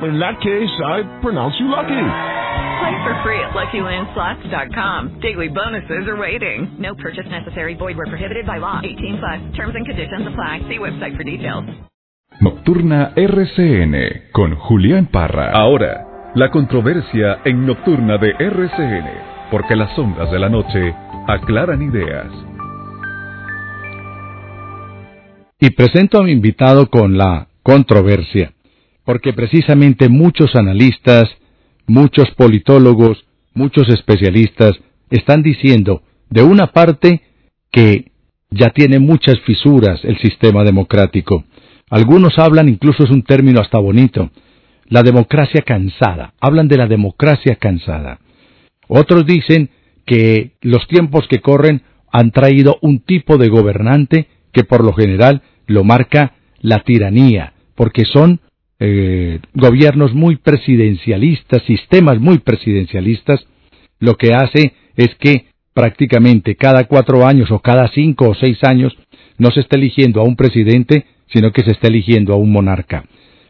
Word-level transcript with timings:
In 0.00 0.18
that 0.18 0.40
case, 0.40 0.72
I 0.82 1.04
pronounce 1.20 1.54
you 1.60 1.68
lucky. 1.68 1.88
Play 1.92 2.96
for 3.04 3.14
free 3.20 3.40
at 3.44 3.52
LuckyLandSlots.com. 3.52 5.20
Daily 5.20 5.48
bonuses 5.48 6.08
are 6.08 6.16
waiting. 6.16 6.76
No 6.78 6.94
purchase 6.94 7.28
necessary. 7.28 7.74
Void 7.74 7.98
where 7.98 8.06
prohibited 8.06 8.46
by 8.46 8.56
law. 8.58 8.80
18 8.82 9.18
plus. 9.20 9.56
Terms 9.56 9.74
and 9.76 9.84
conditions 9.84 10.26
apply. 10.26 10.60
See 10.68 10.78
website 10.78 11.16
for 11.16 11.24
details. 11.24 11.66
Nocturna 12.40 13.12
RCN 13.14 14.30
con 14.32 14.56
Julián 14.56 15.06
Parra. 15.08 15.50
Ahora, 15.52 16.32
la 16.34 16.50
controversia 16.50 17.40
en 17.44 17.66
Nocturna 17.66 18.16
de 18.16 18.30
RCN, 18.30 19.50
porque 19.50 19.76
las 19.76 19.98
ondas 19.98 20.30
de 20.30 20.38
la 20.38 20.48
noche 20.48 20.94
aclaran 21.26 21.82
ideas. 21.82 22.32
Y 25.58 25.68
presento 25.70 26.18
a 26.18 26.22
mi 26.22 26.32
invitado 26.32 26.88
con 26.88 27.18
la 27.18 27.48
controversia, 27.62 28.52
porque 29.10 29.32
precisamente 29.32 30.08
muchos 30.08 30.54
analistas, 30.54 31.28
muchos 31.88 32.30
politólogos, 32.36 33.24
muchos 33.54 33.88
especialistas 33.88 34.78
están 35.10 35.42
diciendo, 35.42 36.04
de 36.28 36.44
una 36.44 36.68
parte, 36.68 37.20
que 37.72 38.12
ya 38.50 38.70
tiene 38.70 39.00
muchas 39.00 39.40
fisuras 39.40 39.98
el 40.04 40.16
sistema 40.20 40.62
democrático. 40.62 41.42
Algunos 41.90 42.38
hablan, 42.38 42.68
incluso 42.68 43.02
es 43.02 43.10
un 43.10 43.24
término 43.24 43.60
hasta 43.60 43.80
bonito, 43.80 44.30
la 44.86 45.02
democracia 45.02 45.62
cansada. 45.62 46.34
Hablan 46.40 46.68
de 46.68 46.76
la 46.76 46.86
democracia 46.86 47.56
cansada. 47.56 48.20
Otros 48.86 49.26
dicen 49.26 49.70
que 50.06 50.52
los 50.60 50.86
tiempos 50.86 51.26
que 51.28 51.40
corren 51.40 51.82
han 52.12 52.30
traído 52.30 52.78
un 52.80 53.00
tipo 53.00 53.38
de 53.38 53.48
gobernante 53.48 54.28
que 54.52 54.62
por 54.62 54.84
lo 54.84 54.92
general 54.92 55.42
lo 55.66 55.82
marca 55.82 56.34
la 56.60 56.84
tiranía, 56.84 57.54
porque 57.74 58.04
son 58.04 58.38
eh, 58.80 59.40
gobiernos 59.54 60.14
muy 60.14 60.36
presidencialistas, 60.36 61.62
sistemas 61.64 62.18
muy 62.18 62.38
presidencialistas, 62.38 63.46
lo 63.98 64.16
que 64.16 64.32
hace 64.32 64.72
es 64.96 65.14
que 65.16 65.46
prácticamente 65.74 66.56
cada 66.56 66.84
cuatro 66.84 67.26
años 67.26 67.50
o 67.50 67.60
cada 67.60 67.88
cinco 67.88 68.30
o 68.30 68.34
seis 68.34 68.58
años 68.64 68.96
no 69.38 69.50
se 69.50 69.60
está 69.60 69.76
eligiendo 69.76 70.20
a 70.20 70.24
un 70.24 70.34
presidente, 70.34 71.04
sino 71.32 71.52
que 71.52 71.62
se 71.62 71.72
está 71.72 71.88
eligiendo 71.88 72.32
a 72.32 72.36
un 72.36 72.50
monarca. 72.50 73.04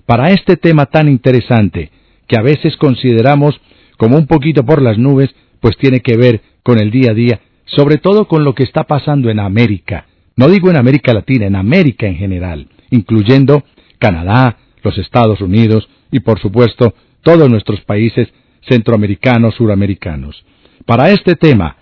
Para 0.04 0.30
este 0.30 0.56
tema 0.56 0.86
tan 0.86 1.08
interesante, 1.08 1.90
que 2.26 2.36
a 2.36 2.42
veces 2.42 2.76
consideramos 2.76 3.60
como 3.96 4.16
un 4.16 4.26
poquito 4.26 4.64
por 4.64 4.82
las 4.82 4.98
nubes, 4.98 5.30
pues 5.60 5.76
tiene 5.76 6.00
que 6.00 6.16
ver 6.16 6.40
con 6.62 6.78
el 6.78 6.90
día 6.90 7.12
a 7.12 7.14
día, 7.14 7.40
sobre 7.66 7.98
todo 7.98 8.26
con 8.26 8.44
lo 8.44 8.54
que 8.54 8.64
está 8.64 8.84
pasando 8.84 9.30
en 9.30 9.38
América. 9.38 10.06
No 10.36 10.48
digo 10.48 10.70
en 10.70 10.76
América 10.76 11.12
Latina, 11.12 11.46
en 11.46 11.56
América 11.56 12.06
en 12.06 12.16
general, 12.16 12.68
incluyendo 12.90 13.62
Canadá, 13.98 14.56
los 14.82 14.98
Estados 14.98 15.40
Unidos 15.40 15.88
y 16.10 16.20
por 16.20 16.40
supuesto 16.40 16.94
todos 17.22 17.50
nuestros 17.50 17.80
países 17.82 18.28
centroamericanos, 18.68 19.54
suramericanos. 19.54 20.44
Para 20.86 21.10
este 21.10 21.36
tema, 21.36 21.76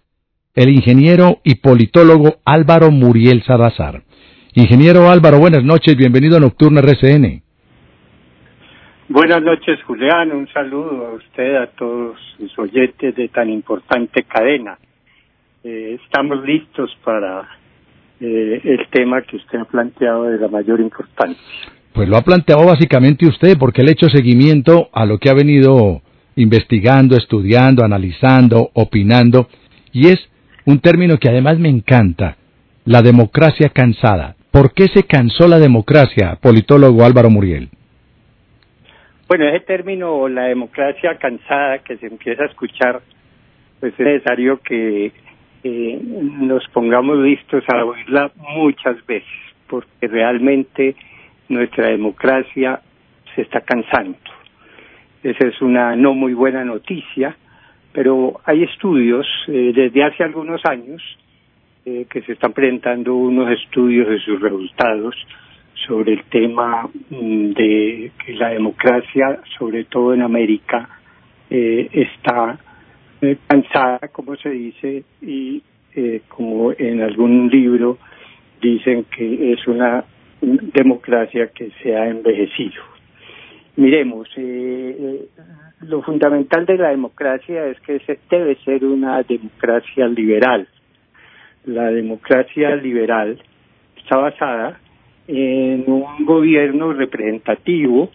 el 0.55 0.71
ingeniero 0.71 1.39
y 1.45 1.57
politólogo 1.57 2.37
Álvaro 2.45 2.91
Muriel 2.91 3.43
Salazar. 3.45 4.03
Ingeniero 4.55 5.09
Álvaro, 5.09 5.39
buenas 5.39 5.63
noches, 5.63 5.97
bienvenido 5.97 6.37
a 6.37 6.41
Nocturna 6.41 6.81
RCN. 6.81 7.43
Buenas 9.11 9.43
noches, 9.43 9.83
Julián. 9.85 10.33
Un 10.33 10.49
saludo 10.49 11.07
a 11.07 11.15
usted, 11.15 11.57
a 11.57 11.69
todos 11.69 12.19
los 12.39 12.59
oyentes 12.59 13.15
de 13.15 13.29
tan 13.29 13.49
importante 13.49 14.25
cadena. 14.25 14.79
Eh, 15.65 15.99
estamos 16.05 16.45
listos 16.45 16.95
para 17.05 17.49
eh, 18.21 18.61
el 18.65 18.87
tema 18.91 19.23
que 19.23 19.37
usted 19.37 19.61
ha 19.61 19.65
planteado 19.65 20.25
de 20.25 20.39
la 20.39 20.49
mayor 20.49 20.81
importancia. 20.81 21.41
Pues 21.99 22.09
lo 22.09 22.17
ha 22.17 22.23
planteado 22.23 22.65
básicamente 22.65 23.27
usted, 23.27 23.59
porque 23.59 23.83
le 23.83 23.89
ha 23.89 23.93
hecho 23.93 24.09
seguimiento 24.09 24.89
a 24.93 25.05
lo 25.05 25.19
que 25.19 25.31
ha 25.31 25.35
venido 25.35 26.01
investigando, 26.37 27.17
estudiando, 27.17 27.85
analizando, 27.85 28.71
opinando, 28.75 29.49
y 29.93 30.07
es 30.07 30.31
un 30.65 30.79
término 30.79 31.19
que 31.19 31.29
además 31.29 31.59
me 31.59 31.69
encanta, 31.69 32.37
la 32.85 33.03
democracia 33.03 33.71
cansada. 33.71 34.37
¿Por 34.53 34.75
qué 34.75 34.87
se 34.95 35.03
cansó 35.09 35.49
la 35.49 35.59
democracia, 35.59 36.39
politólogo 36.41 37.05
Álvaro 37.05 37.31
Muriel? 37.31 37.69
Bueno, 39.27 39.49
ese 39.49 39.59
término, 39.67 40.29
la 40.29 40.45
democracia 40.45 41.19
cansada, 41.19 41.79
que 41.79 41.97
se 41.97 42.07
empieza 42.07 42.45
a 42.45 42.47
escuchar, 42.47 43.01
pues 43.81 43.93
es 43.95 43.99
necesario 43.99 44.61
que 44.61 45.11
nos 45.65 46.63
pongamos 46.69 47.19
listos 47.19 47.65
a 47.67 47.85
oírla 47.85 48.31
muchas 48.55 49.05
veces, 49.05 49.27
porque 49.67 50.07
realmente 50.07 50.95
nuestra 51.49 51.89
democracia 51.89 52.81
se 53.35 53.43
está 53.43 53.61
cansando. 53.61 54.19
Esa 55.23 55.49
es 55.49 55.61
una 55.61 55.97
no 55.97 56.15
muy 56.15 56.35
buena 56.35 56.65
noticia, 56.65 57.37
pero 57.93 58.41
hay 58.45 58.63
estudios 58.63 59.27
eh, 59.49 59.73
desde 59.75 60.05
hace 60.05 60.23
algunos 60.23 60.65
años 60.65 61.03
eh, 61.85 62.07
que 62.09 62.23
se 62.23 62.33
están 62.33 62.53
presentando 62.53 63.15
unos 63.15 63.51
estudios 63.51 64.09
de 64.09 64.19
sus 64.21 64.41
resultados 64.41 65.15
sobre 65.87 66.15
el 66.15 66.25
tema 66.25 66.89
mm, 67.11 67.51
de 67.53 68.13
que 68.25 68.35
la 68.35 68.51
democracia, 68.51 69.41
sobre 69.59 69.85
todo 69.85 70.15
en 70.15 70.23
América, 70.23 70.89
eh, 71.51 71.89
está 71.93 72.59
cansada, 73.49 73.99
como 74.13 74.37
se 74.37 74.51
dice, 74.51 75.03
y 75.21 75.61
como 76.29 76.71
en 76.79 77.01
algún 77.01 77.49
libro 77.49 77.99
dicen 78.61 79.07
que 79.11 79.53
es 79.53 79.67
una 79.67 80.05
democracia 80.41 81.49
que 81.49 81.71
se 81.83 81.97
ha 81.97 82.09
envejecido. 82.09 82.83
Miremos, 83.77 84.29
eh, 84.37 85.27
lo 85.83 86.03
fundamental 86.03 86.67
de 86.67 86.77
la 86.77 86.89
democracia 86.89 87.67
es 87.67 87.81
que 87.81 88.01
se 88.01 88.19
debe 88.31 88.57
ser 88.65 88.85
una 88.85 89.23
democracia 89.23 90.09
liberal. 90.09 90.67
La 91.65 91.91
democracia 91.91 92.75
liberal 92.77 93.39
está 93.97 94.17
basada 94.17 94.81
en 95.29 95.85
un 95.87 96.25
gobierno 96.25 96.93
representativo 96.93 98.11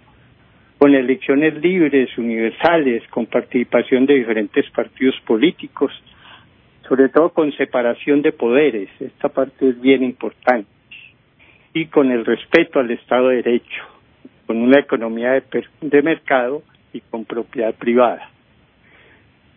con 0.79 0.93
elecciones 0.95 1.55
libres, 1.61 2.09
universales, 2.17 3.03
con 3.09 3.27
participación 3.27 4.05
de 4.05 4.15
diferentes 4.15 4.69
partidos 4.71 5.15
políticos, 5.25 5.93
sobre 6.89 7.07
todo 7.07 7.29
con 7.29 7.53
separación 7.53 8.21
de 8.21 8.33
poderes. 8.33 8.89
Esta 8.99 9.29
parte 9.29 9.69
es 9.69 9.79
bien 9.79 10.03
importante. 10.03 10.67
Y 11.73 11.87
con 11.87 12.11
el 12.11 12.25
respeto 12.25 12.79
al 12.79 12.91
Estado 12.91 13.29
de 13.29 13.37
Derecho, 13.37 13.83
con 14.45 14.57
una 14.57 14.79
economía 14.79 15.31
de, 15.31 15.43
de 15.81 16.01
mercado 16.01 16.63
y 16.93 17.01
con 17.01 17.25
propiedad 17.25 17.73
privada. 17.73 18.29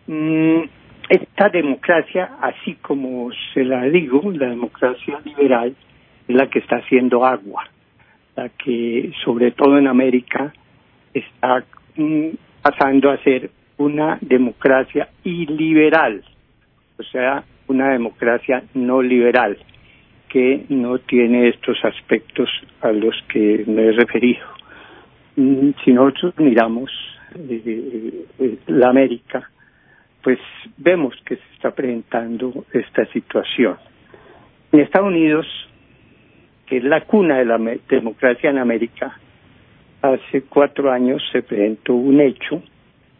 Mm, 0.07 0.63
esta 1.09 1.49
democracia, 1.49 2.37
así 2.41 2.75
como 2.75 3.29
se 3.53 3.63
la 3.63 3.83
digo, 3.83 4.31
la 4.31 4.49
democracia 4.49 5.19
liberal, 5.23 5.75
es 6.27 6.35
la 6.35 6.49
que 6.49 6.59
está 6.59 6.77
haciendo 6.77 7.25
agua, 7.25 7.69
la 8.35 8.49
que 8.49 9.11
sobre 9.23 9.51
todo 9.51 9.77
en 9.77 9.87
América 9.87 10.53
está 11.13 11.63
mm, 11.95 12.29
pasando 12.61 13.09
a 13.09 13.17
ser 13.23 13.49
una 13.77 14.17
democracia 14.21 15.09
iliberal, 15.23 16.23
o 16.99 17.03
sea, 17.03 17.43
una 17.67 17.89
democracia 17.91 18.63
no 18.73 19.01
liberal, 19.01 19.57
que 20.29 20.65
no 20.69 20.99
tiene 20.99 21.49
estos 21.49 21.77
aspectos 21.83 22.49
a 22.81 22.91
los 22.91 23.15
que 23.29 23.63
me 23.67 23.87
he 23.87 23.91
referido. 23.91 24.45
Mm, 25.35 25.69
si 25.83 25.93
nosotros 25.93 26.33
miramos 26.37 26.91
eh, 27.35 28.25
eh, 28.39 28.57
la 28.67 28.89
América, 28.89 29.49
pues 30.23 30.39
vemos 30.77 31.15
que 31.25 31.35
se 31.35 31.53
está 31.53 31.71
presentando 31.71 32.65
esta 32.73 33.05
situación. 33.07 33.77
En 34.71 34.81
Estados 34.81 35.07
Unidos, 35.07 35.45
que 36.65 36.77
es 36.77 36.83
la 36.83 37.01
cuna 37.01 37.37
de 37.37 37.45
la 37.45 37.57
democracia 37.87 38.49
en 38.49 38.57
América, 38.57 39.17
hace 40.01 40.43
cuatro 40.43 40.91
años 40.91 41.23
se 41.31 41.41
presentó 41.41 41.93
un 41.93 42.19
hecho 42.19 42.61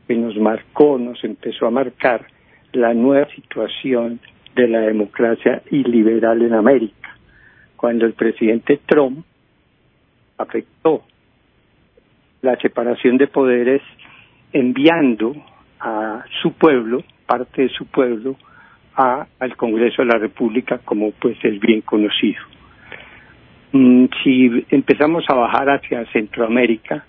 que 0.07 0.15
nos 0.15 0.35
marcó, 0.37 0.97
nos 0.97 1.23
empezó 1.23 1.67
a 1.67 1.71
marcar 1.71 2.25
la 2.73 2.93
nueva 2.93 3.27
situación 3.29 4.19
de 4.57 4.67
la 4.67 4.81
democracia 4.81 5.61
iliberal 5.71 6.41
en 6.41 6.53
América, 6.53 7.15
cuando 7.75 8.05
el 8.05 8.13
presidente 8.13 8.79
Trump 8.85 9.23
afectó 10.37 11.03
la 12.41 12.55
separación 12.57 13.17
de 13.17 13.27
poderes 13.27 13.81
enviando 14.51 15.35
a 15.79 16.23
su 16.41 16.53
pueblo, 16.53 17.03
parte 17.25 17.63
de 17.63 17.69
su 17.69 17.85
pueblo, 17.85 18.35
al 18.95 19.55
Congreso 19.57 20.01
de 20.01 20.07
la 20.07 20.17
República, 20.17 20.79
como 20.83 21.11
pues 21.11 21.37
es 21.43 21.59
bien 21.59 21.81
conocido. 21.81 22.41
Mm, 23.73 24.05
si 24.23 24.65
empezamos 24.71 25.23
a 25.29 25.35
bajar 25.35 25.69
hacia 25.69 26.05
Centroamérica, 26.11 27.05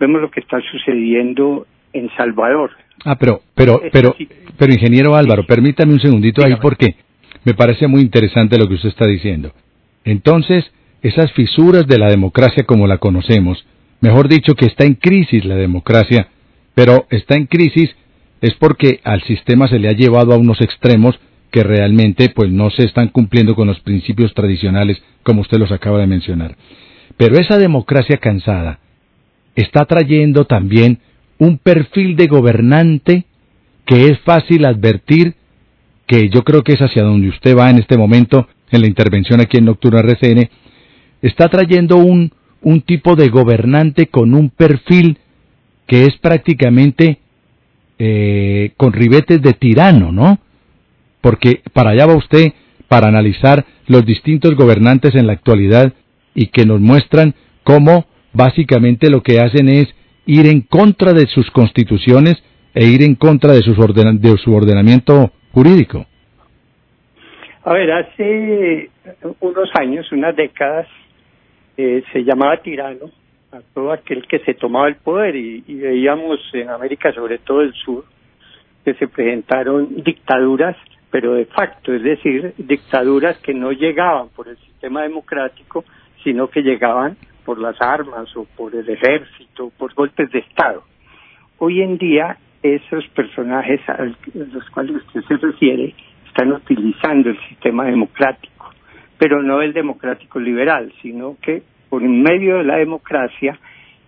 vemos 0.00 0.20
lo 0.20 0.30
que 0.30 0.40
está 0.40 0.60
sucediendo 0.60 1.66
en 1.92 2.10
Salvador. 2.16 2.72
Ah, 3.04 3.16
pero, 3.16 3.42
pero, 3.54 3.80
pero, 3.92 4.14
pero 4.58 4.72
ingeniero 4.72 5.14
Álvaro, 5.14 5.46
permítame 5.46 5.92
un 5.92 6.00
segundito 6.00 6.44
ahí 6.44 6.54
porque 6.60 6.96
me 7.44 7.54
parece 7.54 7.86
muy 7.86 8.02
interesante 8.02 8.58
lo 8.58 8.68
que 8.68 8.74
usted 8.74 8.90
está 8.90 9.06
diciendo. 9.06 9.52
Entonces, 10.04 10.64
esas 11.02 11.32
fisuras 11.32 11.86
de 11.86 11.98
la 11.98 12.08
democracia 12.10 12.64
como 12.64 12.86
la 12.86 12.98
conocemos, 12.98 13.64
mejor 14.00 14.28
dicho 14.28 14.54
que 14.54 14.66
está 14.66 14.84
en 14.84 14.94
crisis 14.94 15.44
la 15.44 15.56
democracia, 15.56 16.28
pero 16.74 17.06
está 17.10 17.36
en 17.36 17.46
crisis 17.46 17.94
es 18.40 18.54
porque 18.54 19.00
al 19.04 19.22
sistema 19.24 19.68
se 19.68 19.78
le 19.78 19.88
ha 19.88 19.92
llevado 19.92 20.32
a 20.32 20.38
unos 20.38 20.60
extremos 20.60 21.18
que 21.50 21.62
realmente 21.62 22.30
pues 22.30 22.50
no 22.50 22.70
se 22.70 22.84
están 22.84 23.08
cumpliendo 23.08 23.54
con 23.54 23.66
los 23.66 23.80
principios 23.80 24.32
tradicionales 24.34 25.02
como 25.22 25.42
usted 25.42 25.58
los 25.58 25.72
acaba 25.72 25.98
de 25.98 26.06
mencionar. 26.06 26.56
Pero 27.16 27.36
esa 27.38 27.58
democracia 27.58 28.18
cansada 28.18 28.78
está 29.56 29.84
trayendo 29.84 30.44
también 30.44 31.00
un 31.40 31.58
perfil 31.58 32.16
de 32.16 32.28
gobernante 32.28 33.24
que 33.84 34.06
es 34.06 34.20
fácil 34.20 34.64
advertir 34.66 35.34
que 36.06 36.28
yo 36.28 36.42
creo 36.42 36.62
que 36.62 36.74
es 36.74 36.80
hacia 36.80 37.02
donde 37.02 37.28
usted 37.28 37.56
va 37.56 37.70
en 37.70 37.78
este 37.78 37.96
momento 37.96 38.46
en 38.70 38.82
la 38.82 38.86
intervención 38.86 39.40
aquí 39.40 39.58
en 39.58 39.64
Nocturna 39.64 40.00
RCN, 40.00 40.48
está 41.22 41.48
trayendo 41.48 41.96
un, 41.96 42.32
un 42.62 42.82
tipo 42.82 43.16
de 43.16 43.28
gobernante 43.28 44.06
con 44.06 44.34
un 44.34 44.50
perfil 44.50 45.18
que 45.86 46.04
es 46.04 46.16
prácticamente 46.18 47.18
eh, 47.98 48.72
con 48.76 48.92
ribetes 48.92 49.42
de 49.42 49.54
tirano, 49.54 50.12
¿no? 50.12 50.38
Porque 51.20 51.62
para 51.72 51.90
allá 51.90 52.06
va 52.06 52.16
usted 52.16 52.52
para 52.86 53.08
analizar 53.08 53.64
los 53.86 54.04
distintos 54.04 54.54
gobernantes 54.54 55.14
en 55.14 55.26
la 55.26 55.32
actualidad 55.32 55.92
y 56.34 56.46
que 56.46 56.64
nos 56.64 56.80
muestran 56.80 57.34
cómo 57.64 58.06
básicamente 58.32 59.10
lo 59.10 59.22
que 59.22 59.40
hacen 59.40 59.68
es 59.68 59.88
ir 60.30 60.46
en 60.46 60.60
contra 60.60 61.12
de 61.12 61.26
sus 61.26 61.50
constituciones 61.50 62.40
e 62.72 62.84
ir 62.86 63.02
en 63.02 63.16
contra 63.16 63.52
de, 63.52 63.62
sus 63.62 63.76
de 63.76 64.36
su 64.38 64.54
ordenamiento 64.54 65.32
jurídico. 65.52 66.06
A 67.64 67.72
ver, 67.72 67.90
hace 67.90 68.90
unos 69.40 69.68
años, 69.74 70.10
unas 70.12 70.36
décadas, 70.36 70.86
eh, 71.76 72.04
se 72.12 72.22
llamaba 72.22 72.56
tirano 72.58 73.10
a 73.50 73.58
todo 73.74 73.90
aquel 73.92 74.24
que 74.28 74.38
se 74.40 74.54
tomaba 74.54 74.86
el 74.86 74.96
poder 74.96 75.34
y, 75.34 75.62
veíamos 75.66 76.38
en 76.52 76.70
América, 76.70 77.12
sobre 77.12 77.38
todo 77.38 77.62
el 77.62 77.74
sur, 77.74 78.04
que 78.84 78.94
se 78.94 79.08
presentaron 79.08 80.02
dictaduras, 80.04 80.76
pero 81.10 81.34
de 81.34 81.46
facto, 81.46 81.92
es 81.92 82.04
decir, 82.04 82.54
dictaduras 82.56 83.36
que 83.38 83.52
no 83.52 83.72
llegaban 83.72 84.28
por 84.28 84.46
el 84.46 84.56
sistema 84.58 85.02
democrático, 85.02 85.84
sino 86.22 86.46
que 86.48 86.62
llegaban 86.62 87.16
por 87.50 87.58
las 87.58 87.82
armas 87.82 88.28
o 88.36 88.44
por 88.56 88.76
el 88.76 88.88
ejército, 88.88 89.72
por 89.76 89.92
golpes 89.94 90.30
de 90.30 90.38
Estado. 90.38 90.84
Hoy 91.58 91.82
en 91.82 91.98
día, 91.98 92.36
esos 92.62 93.04
personajes 93.08 93.80
a 93.88 94.04
los 94.04 94.70
cuales 94.70 95.02
usted 95.04 95.22
se 95.26 95.36
refiere 95.36 95.92
están 96.28 96.52
utilizando 96.52 97.30
el 97.30 97.36
sistema 97.48 97.86
democrático, 97.86 98.70
pero 99.18 99.42
no 99.42 99.62
el 99.62 99.72
democrático 99.72 100.38
liberal, 100.38 100.92
sino 101.02 101.38
que 101.42 101.64
por 101.88 102.02
medio 102.02 102.58
de 102.58 102.62
la 102.62 102.76
democracia 102.76 103.58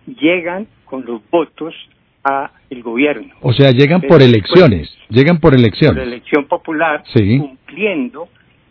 llegan 0.05 0.65
con 0.85 1.03
los 1.05 1.21
votos 1.29 1.75
a 2.23 2.49
el 2.69 2.81
gobierno. 2.81 3.33
O 3.41 3.51
sea, 3.51 3.71
llegan 3.71 3.99
por 3.99 4.21
elecciones, 4.21 4.89
llegan 5.09 5.41
por 5.41 5.53
elecciones. 5.53 5.97
Por 5.97 6.07
elección 6.07 6.45
popular, 6.45 7.03
cumpliendo, 7.13 8.29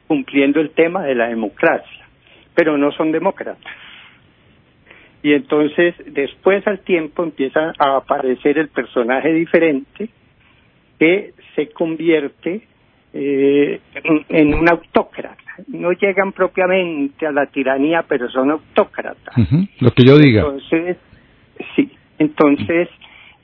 cumpliendo 0.09 0.61
el 0.63 0.71
tema 0.71 1.03
de 1.03 1.15
la 1.15 1.29
democracia, 1.29 2.07
pero 2.55 2.79
no 2.79 2.91
son 2.93 3.13
demócratas. 3.13 3.82
Y 5.23 5.35
entonces, 5.35 5.95
después 6.07 6.67
al 6.67 6.81
tiempo 6.81 7.23
empieza 7.23 7.73
a 7.79 7.97
aparecer 7.97 8.59
el 8.59 8.69
personaje 8.69 9.33
diferente 9.33 10.09
que 10.99 11.33
se 11.55 11.71
convierte 11.71 12.63
eh, 13.13 13.81
en 14.29 14.55
un 14.55 14.69
autócrata. 14.69 15.37
No 15.69 15.93
llegan 15.93 16.33
propiamente 16.33 17.27
a 17.27 17.33
la 17.33 17.47
tiranía, 17.47 18.05
pero 18.09 18.29
son 18.31 18.51
autócratas. 18.51 19.35
Lo 19.81 19.91
que 19.93 20.05
yo 20.05 20.19
diga. 20.19 20.43
Entonces, 20.43 20.97
sí, 21.77 21.91
entonces 22.19 22.89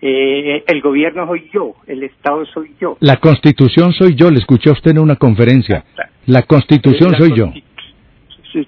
eh, 0.00 0.64
el 0.66 0.80
gobierno 0.80 1.26
soy 1.26 1.50
yo, 1.52 1.74
el 1.86 2.02
Estado 2.02 2.46
soy 2.46 2.74
yo. 2.80 2.96
La 3.00 3.16
constitución 3.16 3.92
soy 3.92 4.14
yo, 4.14 4.30
le 4.30 4.38
escuché 4.38 4.70
a 4.70 4.72
usted 4.72 4.92
en 4.92 5.00
una 5.00 5.16
conferencia. 5.16 5.84
La 6.26 6.42
constitución 6.42 7.14
soy 7.18 7.36
yo. 7.36 7.52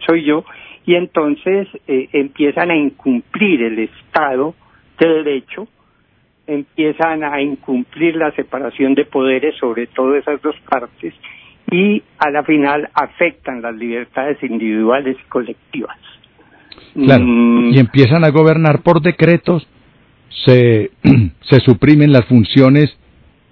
Soy 0.06 0.24
yo. 0.24 0.44
Y 0.86 0.94
entonces 0.94 1.68
eh, 1.86 2.08
empiezan 2.12 2.70
a 2.70 2.76
incumplir 2.76 3.62
el 3.62 3.78
Estado 3.78 4.54
de 4.98 5.08
Derecho 5.08 5.68
empiezan 6.50 7.22
a 7.22 7.40
incumplir 7.40 8.16
la 8.16 8.32
separación 8.32 8.94
de 8.94 9.04
poderes, 9.04 9.54
sobre 9.58 9.86
todo 9.86 10.16
esas 10.16 10.42
dos 10.42 10.56
partes, 10.68 11.14
y 11.70 12.02
a 12.18 12.30
la 12.30 12.42
final 12.42 12.88
afectan 12.92 13.62
las 13.62 13.74
libertades 13.76 14.42
individuales 14.42 15.16
y 15.20 15.28
colectivas. 15.28 15.96
Claro, 16.94 17.24
mm. 17.24 17.72
y 17.72 17.78
empiezan 17.78 18.24
a 18.24 18.30
gobernar 18.30 18.82
por 18.82 19.00
decretos, 19.00 19.66
se, 20.44 20.90
se 21.42 21.60
suprimen 21.60 22.12
las 22.12 22.24
funciones 22.24 22.96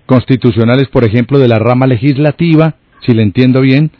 constitucionales, 0.07 0.89
por 0.89 1.05
ejemplo, 1.05 1.39
de 1.39 1.49
la 1.49 1.61
rama 1.61 1.87
legislativa, 1.87 2.75
si 3.03 3.15
le 3.15 3.23
entiendo 3.23 3.61
bien, 3.61 3.93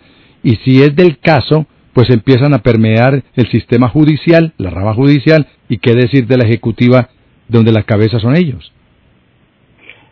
y 0.43 0.57
si 0.57 0.83
es 0.83 0.97
del 0.97 1.19
caso, 1.19 1.67
pues 1.93 2.11
empiezan 2.11 2.55
a 2.55 2.59
permear 2.59 3.23
el 3.35 3.49
sistema 3.51 3.89
judicial, 3.89 4.53
la 4.59 4.71
rama 4.71 4.95
judicial, 4.95 5.47
y 5.69 5.79
qué 5.79 5.95
decir 5.95 6.27
de 6.27 6.37
la 6.37 6.45
ejecutiva, 6.45 7.09
donde 7.49 7.73
la 7.73 7.83
cabeza 7.83 8.19
son 8.19 8.37
ellos. 8.37 8.73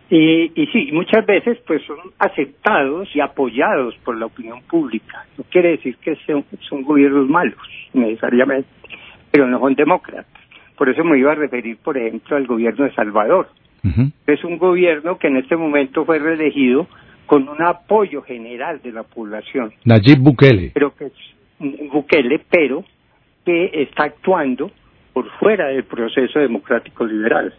Y, 0.09 0.53
y 0.55 0.67
sí, 0.69 0.91
muchas 0.93 1.27
veces 1.27 1.59
pues 1.67 1.83
son 1.85 1.99
aceptados 2.19 3.09
y 3.15 3.21
apoyados 3.21 3.95
por 4.05 4.17
la 4.17 4.27
opinión 4.27 4.63
pública. 4.63 5.27
No 5.37 5.45
quiere 5.51 5.71
decir 5.71 5.97
que 5.97 6.17
sean, 6.27 6.45
son 6.69 6.83
gobiernos 6.83 7.29
malos, 7.29 7.59
necesariamente, 7.93 8.69
pero 9.31 9.49
no 9.49 9.59
son 9.59 9.75
demócratas. 9.75 10.43
Por 10.77 10.89
eso 10.89 11.03
me 11.05 11.19
iba 11.19 11.33
a 11.33 11.35
referir, 11.35 11.79
por 11.79 11.97
ejemplo, 11.97 12.37
al 12.37 12.47
gobierno 12.47 12.85
de 12.85 12.95
Salvador. 12.95 13.49
Es 14.27 14.43
un 14.43 14.59
gobierno 14.59 15.17
que 15.17 15.29
en 15.29 15.37
este 15.37 15.57
momento 15.57 16.05
fue 16.05 16.19
reelegido 16.19 16.89
con 17.27 17.49
un 17.49 17.63
apoyo 17.63 18.23
general 18.23 18.81
de 18.83 18.91
la 18.93 19.05
población. 19.05 19.73
Nayib 19.85 20.19
Bukele. 20.19 20.73
Pero 20.75 20.93
que 20.95 21.11
Bukele, 21.59 22.41
pero 22.51 22.85
que 23.45 23.71
está 23.83 24.05
actuando 24.05 24.71
por 25.13 25.31
fuera 25.39 25.69
del 25.69 25.85
proceso 25.85 26.39
democrático 26.39 27.07
liberal 27.07 27.55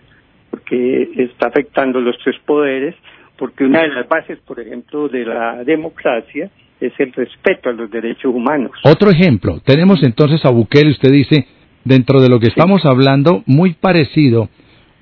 porque 0.50 1.10
está 1.18 1.48
afectando 1.48 2.00
los 2.00 2.18
tres 2.24 2.36
poderes, 2.46 2.96
porque 3.38 3.64
una 3.64 3.82
de 3.82 3.90
las 3.90 4.08
bases, 4.08 4.40
por 4.40 4.60
ejemplo, 4.60 5.08
de 5.08 5.26
la 5.26 5.64
democracia 5.64 6.50
es 6.80 6.94
el 7.00 7.12
respeto 7.14 7.70
a 7.70 7.74
los 7.74 7.90
derechos 7.90 8.34
humanos. 8.34 8.72
Otro 8.84 9.10
ejemplo, 9.10 9.60
tenemos 9.64 10.04
entonces 10.04 10.44
a 10.46 10.50
Bukele, 10.50 10.92
usted 10.92 11.12
dice, 11.12 11.48
dentro 11.84 12.22
de 12.22 12.30
lo 12.30 12.40
que 12.40 12.48
estamos 12.48 12.86
hablando, 12.86 13.44
muy 13.46 13.74
parecido 13.74 14.50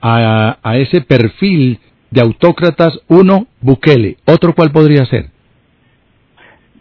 a, 0.02 0.58
a, 0.62 0.78
ese 0.78 1.02
perfil 1.02 1.80
de 2.12 2.22
autócratas, 2.22 3.00
uno, 3.08 3.48
Bukele, 3.62 4.18
otro, 4.26 4.54
¿cuál 4.54 4.72
podría 4.72 5.06
ser? 5.06 5.28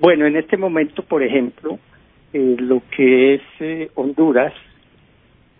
Bueno, 0.00 0.26
en 0.26 0.36
este 0.36 0.56
momento, 0.56 1.02
por 1.02 1.22
ejemplo, 1.22 1.78
eh, 2.34 2.56
lo 2.58 2.82
que 2.90 3.34
es 3.34 3.42
eh, 3.60 3.90
Honduras, 3.94 4.52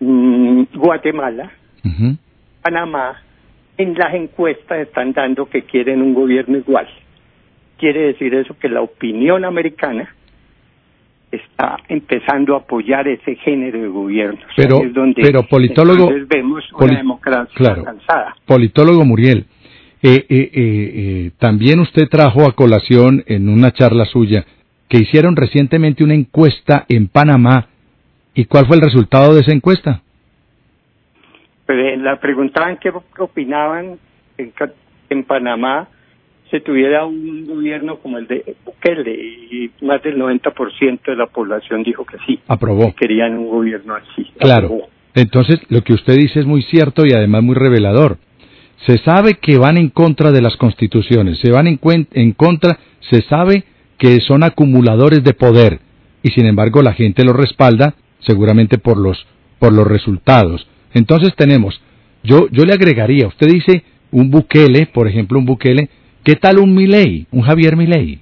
mmm, 0.01 0.63
Guatemala, 0.75 1.51
Panamá, 2.61 3.21
en 3.77 3.93
las 3.93 4.13
encuestas 4.13 4.79
están 4.79 5.13
dando 5.13 5.45
que 5.45 5.61
quieren 5.61 6.01
un 6.01 6.13
gobierno 6.13 6.57
igual. 6.57 6.87
Quiere 7.77 8.07
decir 8.07 8.33
eso 8.33 8.57
que 8.59 8.67
la 8.67 8.81
opinión 8.81 9.45
americana 9.45 10.13
está 11.31 11.77
empezando 11.87 12.55
a 12.55 12.59
apoyar 12.59 13.07
ese 13.07 13.35
género 13.35 13.81
de 13.81 13.87
gobierno. 13.87 14.39
Pero, 14.57 14.81
pero 15.15 15.43
politólogo, 15.43 16.09
vemos 16.27 16.63
una 16.73 16.97
democracia 16.97 17.75
cansada. 17.83 18.35
Politólogo 18.45 19.05
Muriel, 19.05 19.45
eh, 20.01 20.25
eh, 20.27 20.49
eh, 20.53 21.31
también 21.39 21.79
usted 21.79 22.09
trajo 22.09 22.45
a 22.45 22.53
colación 22.53 23.23
en 23.27 23.47
una 23.47 23.71
charla 23.71 24.05
suya 24.05 24.45
que 24.87 24.97
hicieron 24.97 25.35
recientemente 25.35 26.03
una 26.03 26.13
encuesta 26.13 26.85
en 26.89 27.07
Panamá. 27.07 27.67
¿Y 28.33 28.45
cuál 28.45 28.67
fue 28.67 28.75
el 28.77 28.81
resultado 28.81 29.33
de 29.33 29.41
esa 29.41 29.53
encuesta? 29.53 30.01
Pues, 31.65 31.99
la 31.99 32.19
preguntaban 32.19 32.77
qué 32.77 32.91
opinaban 33.17 33.97
en, 34.37 34.53
en 35.09 35.23
Panamá 35.23 35.87
se 36.51 36.61
tuviera 36.61 37.05
un 37.05 37.45
gobierno 37.45 37.97
como 37.97 38.17
el 38.17 38.27
de 38.27 38.55
Bukele 38.63 39.11
y 39.11 39.71
más 39.81 40.01
del 40.03 40.17
90% 40.17 41.01
de 41.05 41.15
la 41.15 41.27
población 41.27 41.83
dijo 41.83 42.05
que 42.05 42.17
sí. 42.25 42.39
Aprobó. 42.47 42.93
querían 42.95 43.37
un 43.37 43.49
gobierno 43.49 43.95
así. 43.95 44.29
Claro. 44.39 44.87
Entonces, 45.15 45.59
lo 45.69 45.81
que 45.81 45.93
usted 45.93 46.15
dice 46.15 46.41
es 46.41 46.45
muy 46.45 46.61
cierto 46.63 47.05
y 47.05 47.13
además 47.13 47.43
muy 47.43 47.55
revelador. 47.55 48.17
Se 48.85 48.97
sabe 48.99 49.35
que 49.35 49.57
van 49.57 49.77
en 49.77 49.89
contra 49.89 50.31
de 50.31 50.41
las 50.41 50.57
constituciones, 50.57 51.39
se 51.39 51.51
van 51.51 51.67
en, 51.67 51.79
en 52.11 52.31
contra, 52.33 52.77
se 53.09 53.21
sabe 53.23 53.63
que 53.97 54.19
son 54.21 54.43
acumuladores 54.43 55.23
de 55.23 55.33
poder 55.33 55.79
y 56.23 56.29
sin 56.31 56.45
embargo 56.45 56.81
la 56.81 56.93
gente 56.93 57.23
los 57.23 57.35
respalda 57.35 57.95
seguramente 58.19 58.77
por 58.77 58.97
los, 58.97 59.27
por 59.59 59.73
los 59.73 59.87
resultados. 59.87 60.67
Entonces 60.93 61.35
tenemos, 61.35 61.81
yo, 62.23 62.47
yo 62.49 62.65
le 62.65 62.73
agregaría, 62.73 63.27
usted 63.27 63.47
dice 63.47 63.83
un 64.11 64.31
Bukele, 64.31 64.87
por 64.87 65.07
ejemplo, 65.07 65.37
un 65.37 65.45
Bukele, 65.45 65.89
¿qué 66.23 66.35
tal 66.35 66.57
un 66.59 66.73
Milei, 66.73 67.27
un 67.31 67.41
Javier 67.41 67.75
Milei? 67.75 68.19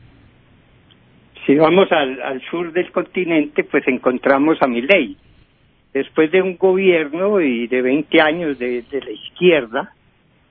Si 1.46 1.56
vamos 1.56 1.92
al, 1.92 2.22
al 2.22 2.42
sur 2.50 2.72
del 2.74 2.92
continente, 2.92 3.64
pues 3.64 3.88
encontramos 3.88 4.58
a 4.62 4.68
Milei. 4.68 5.18
Después 5.94 6.32
de 6.32 6.42
un 6.42 6.58
gobierno 6.58 7.40
y 7.40 7.68
de 7.68 7.82
20 7.82 8.22
años 8.22 8.58
de, 8.58 8.84
la 8.92 9.12
izquierda, 9.12 9.94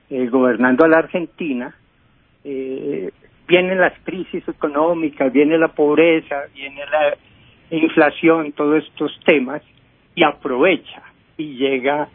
eh, 0.09 0.27
gobernando 0.27 0.85
a 0.85 0.87
la 0.87 0.99
Argentina, 0.99 1.75
eh, 2.45 3.09
vienen 3.47 3.79
las 3.79 3.93
crisis 4.03 4.47
económicas, 4.47 5.31
viene 5.31 5.57
la 5.57 5.69
pobreza, 5.69 6.43
viene 6.53 6.81
la 6.85 7.15
inflación, 7.69 8.51
todos 8.53 8.83
estos 8.83 9.19
temas, 9.25 9.61
y 10.15 10.23
aprovecha 10.23 11.01
y 11.37 11.55
llega 11.55 12.07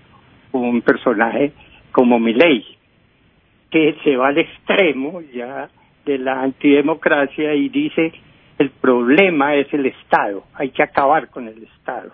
un 0.53 0.81
personaje 0.83 1.53
como 1.93 2.19
Milei, 2.19 2.65
que 3.71 3.97
se 4.05 4.17
va 4.17 4.29
al 4.29 4.39
extremo 4.39 5.21
ya 5.21 5.69
de 6.05 6.19
la 6.19 6.43
antidemocracia 6.43 7.55
y 7.55 7.69
dice 7.69 8.13
el 8.59 8.71
problema 8.71 9.55
es 9.55 9.73
el 9.73 9.87
Estado, 9.87 10.45
hay 10.55 10.71
que 10.71 10.83
acabar 10.83 11.29
con 11.29 11.47
el 11.47 11.63
Estado. 11.63 12.11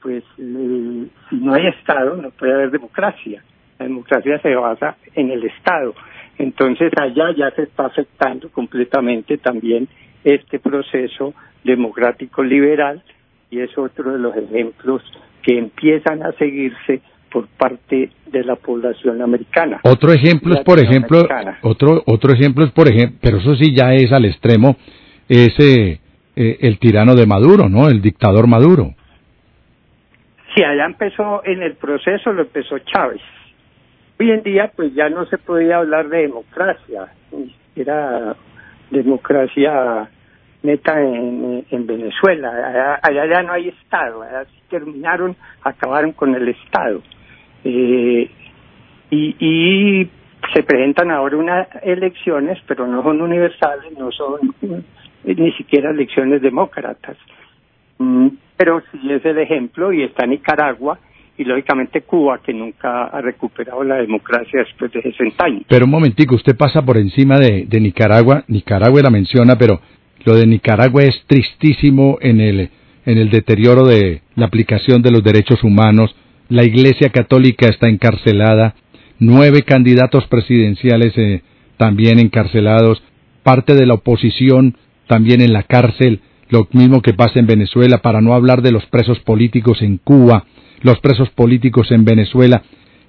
Pues 0.00 0.22
eh, 0.38 1.06
si 1.28 1.36
no 1.36 1.54
hay 1.54 1.66
Estado 1.66 2.16
no 2.16 2.30
puede 2.30 2.54
haber 2.54 2.70
democracia. 2.70 3.42
La 3.78 3.86
democracia 3.86 4.38
se 4.40 4.54
basa 4.54 4.96
en 5.14 5.30
el 5.30 5.44
Estado. 5.44 5.94
Entonces 6.38 6.92
allá 7.00 7.34
ya 7.36 7.50
se 7.52 7.62
está 7.62 7.86
afectando 7.86 8.50
completamente 8.50 9.38
también 9.38 9.88
este 10.24 10.58
proceso 10.58 11.34
democrático 11.64 12.42
liberal 12.42 13.02
y 13.50 13.60
es 13.60 13.76
otro 13.78 14.12
de 14.12 14.18
los 14.18 14.36
ejemplos 14.36 15.02
que 15.42 15.58
empiezan 15.58 16.22
a 16.22 16.32
seguirse 16.32 17.00
por 17.30 17.46
parte 17.48 18.10
de 18.26 18.44
la 18.44 18.56
población 18.56 19.22
americana. 19.22 19.80
Otro 19.82 20.12
ejemplo 20.12 20.54
es, 20.54 20.60
por 20.64 20.78
ejemplo, 20.78 21.22
otro 21.62 22.02
otro 22.06 22.32
ejemplo 22.32 22.64
es, 22.64 22.72
por 22.72 22.88
ejemplo, 22.88 23.18
pero 23.20 23.38
eso 23.38 23.54
sí 23.56 23.74
ya 23.74 23.94
es 23.94 24.12
al 24.12 24.24
extremo, 24.24 24.76
ese 25.28 26.00
eh, 26.34 26.58
el 26.60 26.78
tirano 26.78 27.14
de 27.14 27.26
Maduro, 27.26 27.68
¿no? 27.68 27.88
El 27.88 28.00
dictador 28.00 28.46
Maduro. 28.46 28.94
Sí, 30.54 30.62
allá 30.62 30.86
empezó 30.86 31.42
en 31.44 31.62
el 31.62 31.74
proceso, 31.74 32.32
lo 32.32 32.42
empezó 32.42 32.78
Chávez. 32.78 33.20
Hoy 34.18 34.30
en 34.30 34.42
día, 34.42 34.72
pues 34.74 34.94
ya 34.94 35.10
no 35.10 35.26
se 35.26 35.36
podía 35.36 35.76
hablar 35.76 36.08
de 36.08 36.22
democracia, 36.22 37.08
era 37.74 38.34
democracia 38.90 40.08
neta 40.62 41.00
en, 41.02 41.64
en 41.70 41.86
Venezuela. 41.86 42.98
Allá, 43.02 43.26
ya 43.26 43.42
no 43.42 43.52
hay 43.52 43.68
Estado, 43.68 44.22
allá 44.22 44.46
terminaron, 44.70 45.36
acabaron 45.62 46.12
con 46.12 46.34
el 46.34 46.48
Estado. 46.48 47.02
Eh, 47.62 48.30
y, 49.10 49.36
y 49.38 50.10
se 50.54 50.62
presentan 50.62 51.10
ahora 51.10 51.36
unas 51.36 51.68
elecciones, 51.82 52.58
pero 52.66 52.86
no 52.86 53.02
son 53.02 53.20
universales, 53.20 53.92
no 53.98 54.10
son 54.12 54.54
ni 55.24 55.52
siquiera 55.52 55.90
elecciones 55.90 56.40
demócratas. 56.40 57.16
Mm, 57.98 58.28
pero 58.56 58.82
sí 58.92 59.12
es 59.12 59.24
el 59.24 59.38
ejemplo 59.38 59.92
y 59.92 60.02
está 60.02 60.26
Nicaragua 60.26 60.98
y 61.38 61.44
lógicamente 61.44 62.02
Cuba 62.02 62.40
que 62.44 62.52
nunca 62.52 63.04
ha 63.04 63.20
recuperado 63.20 63.84
la 63.84 63.96
democracia 63.96 64.60
después 64.60 64.92
de 64.92 65.02
60 65.02 65.44
años. 65.44 65.62
Pero 65.68 65.84
un 65.84 65.90
momentico, 65.90 66.34
usted 66.34 66.56
pasa 66.56 66.82
por 66.82 66.96
encima 66.96 67.38
de, 67.38 67.66
Nicaragua, 67.80 68.44
Nicaragua 68.48 69.02
la 69.02 69.10
menciona, 69.10 69.56
pero 69.56 69.80
lo 70.24 70.34
de 70.34 70.46
Nicaragua 70.46 71.02
es 71.02 71.22
tristísimo 71.26 72.18
en 72.20 72.40
el, 72.40 72.70
en 73.04 73.18
el 73.18 73.30
deterioro 73.30 73.84
de 73.84 74.22
la 74.34 74.46
aplicación 74.46 75.02
de 75.02 75.10
los 75.10 75.22
derechos 75.22 75.62
humanos, 75.62 76.14
la 76.48 76.64
Iglesia 76.64 77.10
Católica 77.10 77.66
está 77.68 77.88
encarcelada, 77.88 78.74
nueve 79.18 79.62
candidatos 79.62 80.26
presidenciales 80.28 81.12
eh, 81.16 81.42
también 81.76 82.18
encarcelados, 82.18 83.02
parte 83.42 83.74
de 83.74 83.86
la 83.86 83.94
oposición 83.94 84.76
también 85.06 85.40
en 85.40 85.52
la 85.52 85.62
cárcel, 85.62 86.20
lo 86.48 86.68
mismo 86.72 87.02
que 87.02 87.14
pasa 87.14 87.38
en 87.38 87.46
Venezuela, 87.46 87.98
para 87.98 88.20
no 88.20 88.34
hablar 88.34 88.62
de 88.62 88.72
los 88.72 88.86
presos 88.86 89.18
políticos 89.20 89.82
en 89.82 89.98
Cuba, 89.98 90.44
los 90.82 91.00
presos 91.00 91.30
políticos 91.30 91.90
en 91.90 92.04
Venezuela. 92.04 92.62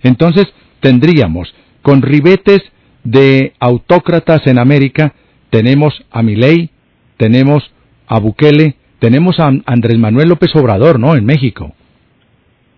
Entonces 0.04 0.48
tendríamos, 0.80 1.54
con 1.82 2.02
ribetes 2.02 2.62
de 3.04 3.54
autócratas 3.60 4.46
en 4.48 4.60
América, 4.60 5.14
tenemos 5.50 6.06
a 6.12 6.22
Milei, 6.22 6.70
tenemos 7.18 7.72
a 8.08 8.20
Bukele, 8.20 8.76
tenemos 9.00 9.40
a 9.40 9.52
Andrés 9.66 9.98
Manuel 9.98 10.30
López 10.30 10.56
Obrador, 10.56 11.00
¿no? 11.00 11.16
En 11.16 11.26
México. 11.26 11.74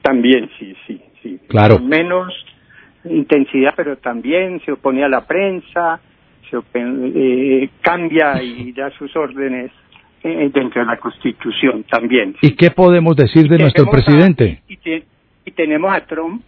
También, 0.01 0.49
sí, 0.59 0.75
sí, 0.87 1.01
sí. 1.21 1.39
Claro. 1.47 1.79
menos 1.79 2.33
intensidad, 3.05 3.73
pero 3.75 3.97
también 3.97 4.61
se 4.65 4.73
opone 4.73 5.03
a 5.03 5.09
la 5.09 5.25
prensa, 5.25 5.99
se 6.49 6.57
eh, 6.73 7.69
cambia 7.81 8.41
y 8.43 8.71
da 8.71 8.89
sus 8.91 9.15
órdenes 9.15 9.71
eh, 10.23 10.49
dentro 10.53 10.81
de 10.81 10.87
la 10.87 10.97
Constitución 10.97 11.83
también. 11.89 12.35
¿Y 12.41 12.51
qué 12.55 12.71
podemos 12.71 13.15
decir 13.15 13.47
de 13.47 13.57
nuestro 13.57 13.85
presidente? 13.89 14.61
y, 14.67 14.77
y 15.45 15.51
tenemos 15.51 15.93
a 15.93 16.01
Trump, 16.05 16.41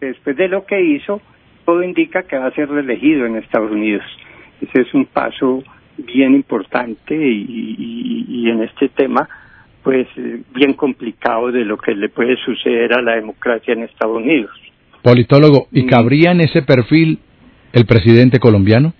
después 0.00 0.36
de 0.36 0.48
lo 0.48 0.64
que 0.66 0.80
hizo, 0.80 1.20
todo 1.64 1.82
indica 1.82 2.22
que 2.24 2.36
va 2.36 2.46
a 2.46 2.50
ser 2.52 2.68
reelegido 2.68 3.26
en 3.26 3.36
Estados 3.36 3.70
Unidos. 3.70 4.04
Ese 4.60 4.82
es 4.82 4.94
un 4.94 5.06
paso 5.06 5.62
bien 5.96 6.34
importante 6.34 7.14
y, 7.14 8.26
y, 8.28 8.50
en 8.50 8.62
este 8.62 8.88
tema 8.88 9.28
pues 9.82 10.08
bien 10.54 10.72
complicado 10.72 11.52
de 11.52 11.64
lo 11.64 11.76
que 11.76 11.94
le 11.94 12.08
puede 12.08 12.36
suceder 12.38 12.94
a 12.94 13.02
la 13.02 13.16
democracia 13.16 13.74
en 13.74 13.82
Estados 13.82 14.16
Unidos. 14.16 14.50
Politólogo, 15.02 15.68
¿y 15.70 15.82
mm. 15.82 15.86
cabría 15.86 16.32
en 16.32 16.40
ese 16.40 16.62
perfil 16.62 17.18
el 17.72 17.84
presidente 17.84 18.38
colombiano? 18.38 18.94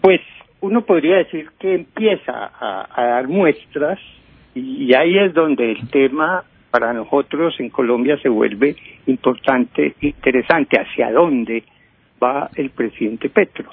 Pues 0.00 0.20
uno 0.62 0.82
podría 0.82 1.16
decir 1.16 1.50
que 1.58 1.74
empieza 1.74 2.50
a, 2.58 3.04
dar 3.04 3.28
muestras 3.28 3.98
y 4.54 4.94
ahí 4.94 5.18
es 5.18 5.34
donde 5.34 5.72
el 5.72 5.88
tema 5.90 6.44
para 6.70 6.92
nosotros 6.92 7.58
en 7.58 7.68
Colombia 7.68 8.16
se 8.22 8.28
vuelve 8.28 8.76
importante, 9.06 9.94
interesante, 10.00 10.78
hacia 10.80 11.10
dónde 11.10 11.64
va 12.22 12.48
el 12.54 12.70
presidente 12.70 13.28
Petro. 13.28 13.70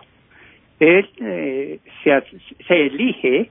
Él 0.79 1.09
eh, 1.21 1.79
se, 2.03 2.23
se 2.67 2.85
elige 2.87 3.49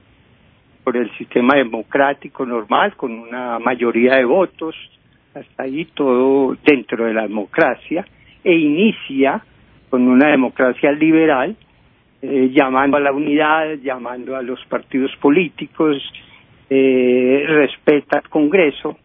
por 0.83 0.97
el 0.97 1.09
sistema 1.17 1.55
democrático 1.55 2.45
normal, 2.45 2.95
con 2.95 3.13
una 3.13 3.57
mayoría 3.59 4.15
de 4.15 4.25
votos, 4.25 4.75
hasta 5.33 5.63
ahí 5.63 5.85
todo 5.93 6.57
dentro 6.65 7.05
de 7.05 7.13
la 7.13 7.21
democracia, 7.21 8.05
e 8.43 8.53
inicia 8.53 9.41
con 9.89 10.07
una 10.07 10.29
democracia 10.29 10.91
liberal, 10.91 11.55
eh, 12.21 12.49
llamando 12.53 12.97
a 12.97 12.99
la 12.99 13.11
unidad, 13.11 13.75
llamando 13.81 14.35
a 14.35 14.41
los 14.41 14.63
partidos 14.65 15.15
políticos, 15.21 15.97
eh, 16.69 17.43
respeta 17.47 18.19
al 18.19 18.29
Congreso, 18.29 18.97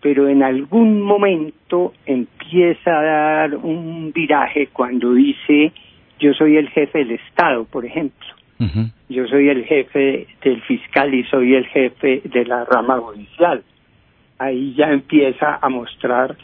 pero 0.00 0.28
en 0.28 0.42
algún 0.42 1.00
momento 1.00 1.94
empieza 2.04 2.98
a 2.98 3.02
dar 3.02 3.56
un 3.56 4.12
viraje 4.12 4.68
cuando 4.72 5.14
dice 5.14 5.72
yo 6.20 6.34
soy 6.34 6.58
el 6.58 6.68
jefe 6.68 6.98
del 6.98 7.12
Estado, 7.12 7.64
por 7.64 7.84
ejemplo. 7.84 8.26
Yo 9.08 9.26
soy 9.26 9.48
el 9.48 9.64
jefe 9.64 10.26
del 10.44 10.60
fiscal 10.62 11.14
y 11.14 11.24
soy 11.24 11.54
el 11.54 11.66
jefe 11.66 12.20
de 12.24 12.44
la 12.44 12.66
rama 12.66 12.98
judicial. 12.98 13.62
Ahí 14.38 14.74
ya 14.74 14.92
empieza 14.92 15.58
a 15.62 15.68
mostrar 15.70 16.36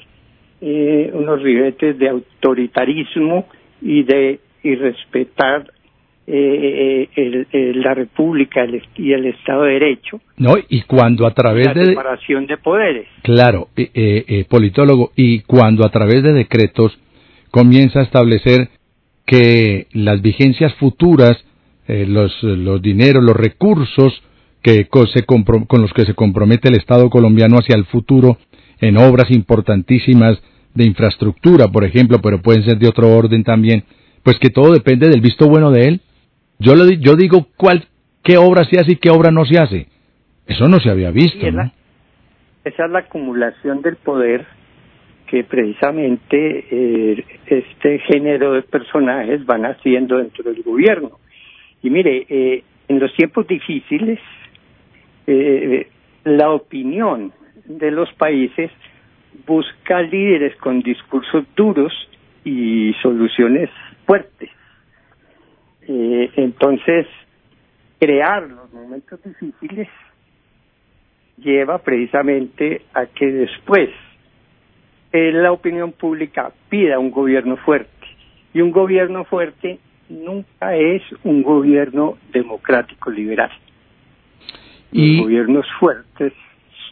eh, 0.62 1.10
unos 1.12 1.42
ribetes 1.42 1.98
de 1.98 2.08
autoritarismo 2.08 3.46
y 3.82 4.02
de 4.04 4.40
respetar 4.62 5.70
eh, 6.26 7.08
el, 7.16 7.80
la 7.80 7.94
República 7.94 8.66
y 8.96 9.12
el 9.12 9.26
Estado 9.26 9.62
de 9.64 9.72
Derecho. 9.74 10.20
No, 10.36 10.54
y 10.68 10.82
cuando 10.82 11.26
a 11.26 11.34
través 11.34 11.72
de... 11.74 11.86
separación 11.86 12.46
de 12.46 12.56
poderes. 12.56 13.06
Claro, 13.22 13.68
eh, 13.76 13.90
eh, 13.94 14.44
politólogo, 14.48 15.12
y 15.16 15.40
cuando 15.40 15.86
a 15.86 15.90
través 15.90 16.22
de 16.22 16.32
decretos 16.32 16.98
comienza 17.50 18.00
a 18.00 18.02
establecer 18.02 18.68
que 19.24 19.86
las 19.92 20.22
vigencias 20.22 20.74
futuras, 20.74 21.44
eh, 21.88 22.06
los, 22.06 22.42
los 22.42 22.80
dineros, 22.82 23.22
los 23.22 23.36
recursos 23.36 24.22
que 24.62 24.88
se 25.14 25.22
con 25.24 25.44
los 25.80 25.92
que 25.92 26.04
se 26.06 26.14
compromete 26.14 26.68
el 26.68 26.76
Estado 26.76 27.08
colombiano 27.08 27.56
hacia 27.58 27.76
el 27.76 27.84
futuro 27.84 28.38
en 28.80 28.96
obras 28.96 29.30
importantísimas 29.30 30.42
de 30.74 30.84
infraestructura, 30.84 31.68
por 31.68 31.84
ejemplo, 31.84 32.20
pero 32.20 32.42
pueden 32.42 32.64
ser 32.64 32.78
de 32.78 32.88
otro 32.88 33.16
orden 33.16 33.44
también, 33.44 33.84
pues 34.22 34.38
que 34.38 34.50
todo 34.50 34.72
depende 34.72 35.08
del 35.08 35.20
visto 35.20 35.48
bueno 35.48 35.70
de 35.70 35.88
él. 35.88 36.00
Yo, 36.58 36.74
lo, 36.74 36.90
yo 36.90 37.16
digo 37.16 37.46
cuál, 37.56 37.84
qué 38.22 38.36
obra 38.36 38.64
se 38.64 38.78
hace 38.78 38.92
y 38.92 38.96
qué 38.96 39.10
obra 39.10 39.30
no 39.30 39.44
se 39.44 39.58
hace. 39.58 39.86
Eso 40.46 40.68
no 40.68 40.80
se 40.80 40.90
había 40.90 41.10
visto. 41.10 41.46
esa 41.46 41.72
es 42.84 42.90
la 42.90 43.00
acumulación 43.00 43.82
del 43.82 43.96
poder 43.96 44.46
que 45.26 45.44
precisamente 45.44 46.66
eh, 46.70 47.24
este 47.46 47.98
género 48.00 48.52
de 48.52 48.62
personajes 48.62 49.44
van 49.44 49.66
haciendo 49.66 50.18
dentro 50.18 50.44
del 50.44 50.62
gobierno. 50.62 51.18
Y 51.82 51.90
mire, 51.90 52.26
eh, 52.28 52.62
en 52.88 53.00
los 53.00 53.12
tiempos 53.14 53.46
difíciles, 53.46 54.20
eh, 55.26 55.88
la 56.24 56.50
opinión 56.50 57.32
de 57.64 57.90
los 57.90 58.12
países 58.14 58.70
busca 59.46 60.00
líderes 60.02 60.56
con 60.56 60.80
discursos 60.80 61.44
duros 61.56 61.92
y 62.44 62.94
soluciones 63.02 63.68
fuertes. 64.06 64.50
Eh, 65.88 66.30
entonces, 66.36 67.06
crear 67.98 68.48
los 68.48 68.72
momentos 68.72 69.20
difíciles 69.22 69.88
lleva 71.38 71.78
precisamente 71.78 72.82
a 72.94 73.06
que 73.06 73.26
después 73.30 73.90
eh, 75.12 75.32
la 75.32 75.52
opinión 75.52 75.92
pública 75.92 76.52
pida 76.68 76.98
un 76.98 77.10
gobierno 77.10 77.56
fuerte. 77.58 77.92
Y 78.52 78.60
un 78.60 78.70
gobierno 78.70 79.24
fuerte 79.24 79.78
nunca 80.08 80.76
es 80.76 81.02
un 81.24 81.42
gobierno 81.42 82.16
democrático 82.32 83.10
liberal. 83.10 83.50
Los 84.92 85.24
gobiernos 85.24 85.66
fuertes 85.78 86.32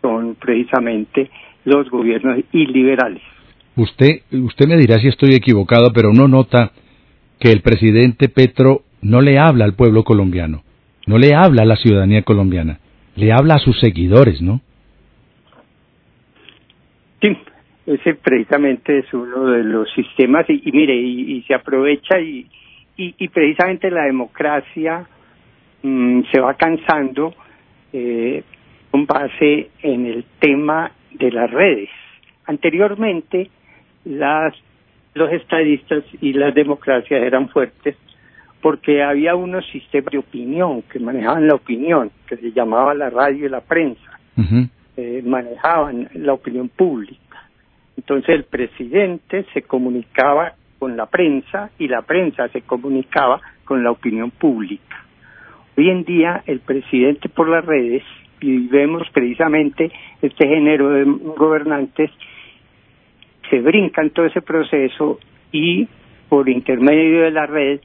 son 0.03 0.35
precisamente 0.35 1.31
los 1.65 1.89
gobiernos 1.89 2.39
iliberales. 2.53 3.23
Usted, 3.77 4.21
usted 4.31 4.67
me 4.67 4.77
dirá 4.77 4.99
si 4.99 5.09
estoy 5.09 5.35
equivocado, 5.35 5.91
pero 5.93 6.11
uno 6.11 6.29
nota 6.29 6.71
que 7.45 7.53
el 7.53 7.61
presidente 7.61 8.31
Petro 8.31 8.85
no 9.03 9.21
le 9.21 9.39
habla 9.39 9.67
al 9.67 9.75
pueblo 9.75 10.03
colombiano, 10.03 10.63
no 11.07 11.19
le 11.19 11.35
habla 11.35 11.61
a 11.61 11.67
la 11.67 11.77
ciudadanía 11.77 12.23
colombiana, 12.23 12.79
le 13.17 13.33
habla 13.33 13.57
a 13.57 13.59
sus 13.59 13.79
seguidores, 13.81 14.41
¿no? 14.41 14.63
Sí, 17.21 17.37
ese 17.85 18.15
precisamente 18.15 19.01
es 19.01 19.13
uno 19.13 19.45
de 19.45 19.63
los 19.63 19.93
sistemas 19.93 20.47
y, 20.49 20.73
mire, 20.73 20.97
y, 20.97 21.43
se 21.43 21.53
aprovecha 21.53 22.19
y, 22.19 22.47
y, 22.97 23.29
precisamente 23.29 23.91
la 23.91 24.05
democracia 24.05 25.07
mm, 25.83 26.23
se 26.33 26.41
va 26.41 26.55
cansando 26.55 27.35
eh, 27.93 28.43
con 28.91 29.05
base 29.05 29.69
en 29.83 30.07
el 30.07 30.25
tema 30.39 30.93
de 31.13 31.31
las 31.31 31.51
redes. 31.51 31.91
Anteriormente, 32.47 33.51
las, 34.07 34.55
los 35.15 35.33
estadistas 35.33 36.05
y 36.21 36.33
las 36.33 36.55
democracias 36.55 37.23
eran 37.23 37.49
fuertes 37.49 37.97
porque 38.61 39.03
había 39.03 39.37
unos 39.37 39.67
sistemas 39.71 40.11
de 40.11 40.19
opinión 40.19 40.83
que 40.83 40.99
manejaban 40.99 41.47
la 41.47 41.55
opinión, 41.55 42.11
que 42.27 42.37
se 42.37 42.51
llamaba 42.53 42.95
la 42.95 43.11
radio 43.11 43.45
y 43.45 43.51
la 43.51 43.61
prensa, 43.61 44.19
eh, 44.97 45.23
manejaban 45.23 46.09
la 46.15 46.33
opinión 46.33 46.71
pública. 46.71 47.47
Entonces 47.97 48.31
el 48.31 48.45
presidente 48.45 49.45
se 49.53 49.63
comunicaba 49.63 50.55
con 50.79 50.97
la 50.97 51.07
prensa 51.07 51.71
y 51.79 51.89
la 51.89 52.03
prensa 52.03 52.49
se 52.49 52.63
comunicaba 52.63 53.41
con 53.65 53.85
la 53.85 53.91
opinión 53.91 54.31
pública. 54.31 55.05
Hoy 55.77 55.91
en 55.91 56.05
día 56.05 56.43
el 56.47 56.61
presidente 56.61 57.29
por 57.29 57.49
las 57.49 57.67
redes 57.67 58.03
y 58.41 58.67
vemos 58.69 59.03
precisamente 59.13 59.93
este 60.23 60.49
género 60.49 60.91
de 60.91 61.05
gobernantes 61.37 62.11
se 63.51 63.61
brincan 63.61 64.11
todo 64.11 64.27
ese 64.27 64.43
proceso 64.43 65.19
y 65.53 65.89
por 66.29 66.49
intermedio 66.49 67.23
de 67.23 67.31
la 67.31 67.47
red 67.47 67.81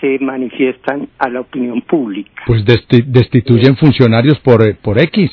se 0.00 0.18
manifiestan 0.18 1.08
a 1.18 1.28
la 1.28 1.40
opinión 1.40 1.82
pública. 1.82 2.42
Pues 2.46 2.64
destituyen 2.64 3.76
funcionarios 3.76 4.38
por, 4.40 4.66
eh, 4.66 4.76
por 4.80 4.98
X. 4.98 5.30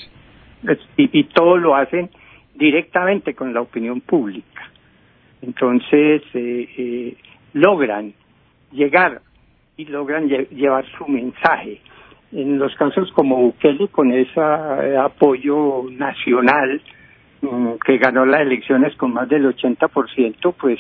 Y, 0.98 1.20
y 1.20 1.24
todo 1.26 1.58
lo 1.58 1.76
hacen 1.76 2.10
directamente 2.56 3.34
con 3.34 3.54
la 3.54 3.62
opinión 3.62 4.02
pública. 4.02 4.72
Entonces, 5.42 6.24
eh, 6.34 6.70
eh, 6.78 7.16
logran 7.54 8.14
llegar 8.72 9.22
y 9.78 9.86
logran 9.86 10.28
llevar 10.28 10.86
su 10.98 11.08
mensaje 11.08 11.80
en 12.32 12.58
los 12.58 12.76
casos 12.76 13.12
como 13.14 13.38
Bukele 13.38 13.88
con 13.90 14.12
ese 14.12 14.40
eh, 14.40 14.98
apoyo 14.98 15.86
nacional 15.92 16.82
que 17.86 17.98
ganó 17.98 18.26
las 18.26 18.42
elecciones 18.42 18.96
con 18.96 19.14
más 19.14 19.30
del 19.30 19.46
80%, 19.46 20.54
pues 20.60 20.80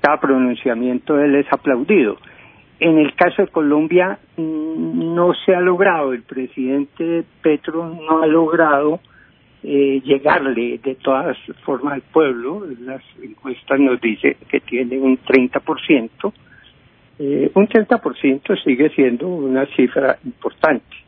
cada 0.00 0.20
pronunciamiento 0.20 1.16
de 1.16 1.26
él 1.26 1.34
es 1.36 1.46
aplaudido. 1.52 2.18
En 2.80 2.98
el 2.98 3.14
caso 3.14 3.42
de 3.42 3.48
Colombia 3.48 4.18
mm, 4.36 5.14
no 5.14 5.32
se 5.34 5.54
ha 5.54 5.60
logrado, 5.60 6.12
el 6.12 6.22
presidente 6.22 7.24
Petro 7.42 7.86
no 7.88 8.22
ha 8.22 8.26
logrado 8.26 9.00
eh, 9.62 10.02
llegarle 10.04 10.78
de 10.78 10.94
todas 10.96 11.38
formas 11.64 11.94
al 11.94 12.02
pueblo, 12.02 12.66
las 12.80 13.02
encuestas 13.22 13.80
nos 13.80 14.00
dicen 14.00 14.36
que 14.50 14.60
tiene 14.60 14.98
un 14.98 15.18
30%, 15.18 16.32
eh, 17.18 17.50
un 17.54 17.68
30% 17.68 18.62
sigue 18.62 18.90
siendo 18.90 19.28
una 19.28 19.64
cifra 19.74 20.18
importante. 20.24 21.03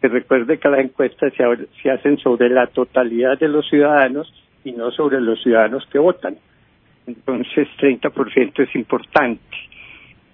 Que 0.00 0.08
recuerde 0.08 0.58
que 0.58 0.68
las 0.68 0.80
encuestas 0.80 1.32
se, 1.34 1.44
se 1.82 1.90
hacen 1.90 2.18
sobre 2.18 2.48
la 2.48 2.66
totalidad 2.68 3.38
de 3.38 3.48
los 3.48 3.68
ciudadanos 3.68 4.32
y 4.64 4.72
no 4.72 4.90
sobre 4.90 5.20
los 5.20 5.42
ciudadanos 5.42 5.86
que 5.92 5.98
votan. 5.98 6.36
Entonces, 7.06 7.68
30% 7.78 8.62
es 8.62 8.74
importante. 8.74 9.42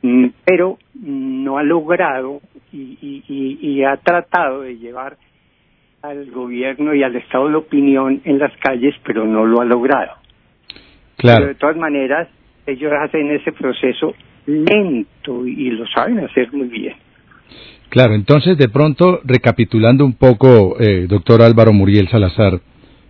Mm, 0.02 0.26
pero 0.44 0.78
no 0.94 1.58
ha 1.58 1.62
logrado 1.62 2.40
y, 2.72 2.98
y, 3.00 3.58
y, 3.60 3.82
ha 3.82 3.96
tratado 3.96 4.62
de 4.62 4.76
llevar 4.76 5.16
al 6.02 6.30
gobierno 6.30 6.94
y 6.94 7.02
al 7.02 7.16
estado 7.16 7.48
de 7.48 7.56
opinión 7.56 8.20
en 8.24 8.38
las 8.38 8.54
calles, 8.58 8.94
pero 9.04 9.24
no 9.24 9.46
lo 9.46 9.60
ha 9.60 9.64
logrado. 9.64 10.12
Claro. 11.16 11.38
Pero 11.40 11.48
de 11.48 11.54
todas 11.54 11.76
maneras, 11.76 12.28
ellos 12.66 12.92
hacen 12.92 13.30
ese 13.30 13.52
proceso 13.52 14.14
lento 14.46 15.46
y 15.46 15.70
lo 15.70 15.86
saben 15.88 16.20
hacer 16.20 16.52
muy 16.52 16.68
bien. 16.68 16.94
Claro, 17.88 18.14
entonces 18.14 18.58
de 18.58 18.68
pronto, 18.68 19.20
recapitulando 19.24 20.04
un 20.04 20.14
poco, 20.14 20.76
eh, 20.80 21.06
doctor 21.08 21.42
Álvaro 21.42 21.72
Muriel 21.72 22.08
Salazar, 22.08 22.60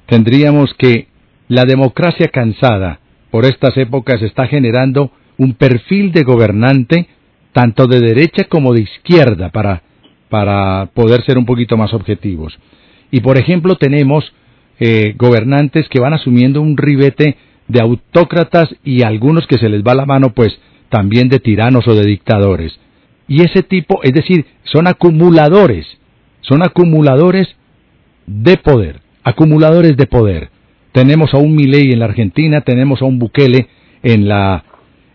tendríamos 0.07 0.75
que 0.79 1.09
la 1.49 1.65
democracia 1.65 2.29
cansada 2.29 3.01
por 3.31 3.45
estas 3.45 3.77
épocas 3.77 4.23
está 4.23 4.47
generando 4.47 5.11
un 5.39 5.55
perfil 5.55 6.13
de 6.13 6.23
gobernante 6.23 7.09
tanto 7.53 7.87
de 7.87 8.01
derecha 8.01 8.45
como 8.45 8.75
de 8.75 8.83
izquierda 8.83 9.51
para, 9.51 9.83
para 10.29 10.91
poder 10.93 11.25
ser 11.25 11.39
un 11.39 11.47
poquito 11.47 11.77
más 11.77 11.95
objetivos. 11.95 12.59
Y 13.11 13.21
por 13.21 13.39
ejemplo 13.39 13.77
tenemos 13.77 14.31
eh, 14.79 15.15
gobernantes 15.17 15.89
que 15.89 16.01
van 16.01 16.13
asumiendo 16.13 16.61
un 16.61 16.77
ribete 16.77 17.37
de 17.69 17.81
autócratas 17.81 18.69
y 18.85 19.03
algunos 19.03 19.47
que 19.47 19.59
se 19.59 19.69
les 19.69 19.83
va 19.83 19.95
la 19.95 20.05
mano 20.05 20.35
pues 20.35 20.59
también 20.91 21.29
de 21.29 21.41
tiranos 21.41 21.89
o 21.89 21.95
de 21.95 22.05
dictadores. 22.05 22.79
Y 23.29 23.43
ese 23.43 23.63
tipo, 23.63 24.03
es 24.03 24.13
decir, 24.13 24.47
son 24.65 24.87
acumuladores, 24.87 25.87
son 26.41 26.63
acumuladores 26.63 27.49
de 28.27 28.57
poder, 28.57 29.01
acumuladores 29.25 29.97
de 29.97 30.07
poder. 30.07 30.51
Tenemos 30.93 31.35
a 31.35 31.39
un 31.39 31.55
Milei 31.55 31.93
en 31.93 31.99
la 31.99 32.07
Argentina, 32.07 32.61
tenemos 32.61 33.03
a 33.03 33.05
un 33.05 33.19
Bukele 33.19 33.69
en 34.03 34.29
la 34.29 34.65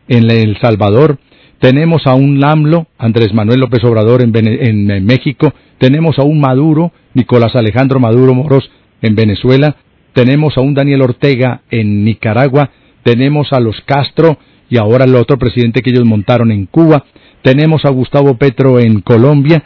en 0.08 0.30
El 0.30 0.60
Salvador, 0.60 1.20
tenemos 1.60 2.06
a 2.06 2.16
un 2.16 2.40
Lamlo, 2.40 2.88
Andrés 2.98 3.34
Manuel 3.34 3.62
López 3.62 3.84
Obrador 3.84 4.22
en, 4.22 4.36
en 4.36 5.06
México, 5.06 5.54
tenemos 5.78 6.20
a 6.20 6.24
un 6.24 6.42
Maduro, 6.42 6.92
Nicolás 7.14 7.56
Alejandro 7.56 8.00
Maduro 8.00 8.34
Moros 8.34 8.70
en 9.02 9.16
Venezuela, 9.16 9.78
tenemos 10.14 10.58
a 10.58 10.62
un 10.62 10.74
Daniel 10.74 11.02
Ortega 11.02 11.62
en 11.72 12.04
Nicaragua, 12.04 12.72
tenemos 13.04 13.54
a 13.54 13.60
los 13.60 13.80
Castro 13.86 14.38
y 14.72 14.78
ahora 14.78 15.04
el 15.04 15.16
otro 15.16 15.38
presidente 15.38 15.82
que 15.82 15.90
ellos 15.90 16.06
montaron 16.06 16.50
en 16.50 16.66
Cuba. 16.66 17.04
Tenemos 17.42 17.84
a 17.84 17.90
Gustavo 17.90 18.38
Petro 18.38 18.80
en 18.80 19.02
Colombia 19.02 19.64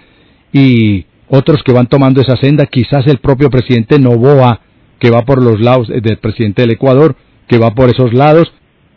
y 0.51 1.05
otros 1.29 1.61
que 1.63 1.71
van 1.71 1.85
tomando 1.85 2.21
esa 2.21 2.37
senda, 2.37 2.65
quizás 2.65 3.05
el 3.05 3.19
propio 3.19 3.51
presidente 3.51 3.99
Novoa, 3.99 4.61
que 4.99 5.11
va 5.11 5.21
por 5.21 5.41
los 5.41 5.61
lados 5.61 5.89
eh, 5.91 6.01
del 6.01 6.17
presidente 6.17 6.63
del 6.63 6.71
Ecuador, 6.71 7.15
que 7.47 7.59
va 7.59 7.75
por 7.75 7.89
esos 7.89 8.13
lados, 8.13 8.51